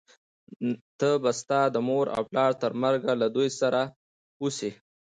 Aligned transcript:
ته 0.99 1.09
به 1.23 1.31
ستا 1.39 1.61
د 1.75 1.75
مور 1.87 2.05
و 2.09 2.15
پلار 2.29 2.51
تر 2.61 2.71
مرګه 2.83 3.11
له 3.21 3.27
دوی 3.35 3.49
سره 3.59 3.81
اوسې، 4.41 4.71